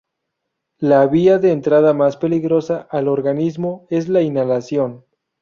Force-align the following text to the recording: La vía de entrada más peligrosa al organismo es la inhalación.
La 0.79 1.05
vía 1.05 1.37
de 1.37 1.51
entrada 1.51 1.93
más 1.93 2.17
peligrosa 2.17 2.87
al 2.89 3.07
organismo 3.07 3.85
es 3.91 4.09
la 4.09 4.23
inhalación. 4.23 5.05